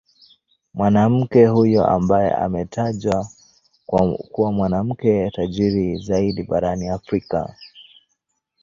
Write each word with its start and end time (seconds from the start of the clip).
Mwanamke 0.73 1.45
huyo 1.47 1.85
ambaye 1.87 2.31
ametajwa 2.31 3.27
kuwa 4.31 4.51
mwanamke 4.51 5.29
tajiri 5.31 5.95
zaidi 5.97 6.43
barani 6.43 6.87
Afrika 6.87 7.55